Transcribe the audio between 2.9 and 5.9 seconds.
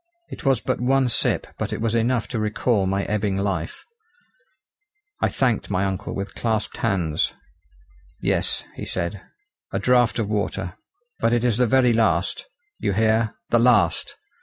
ebbing life. I thanked my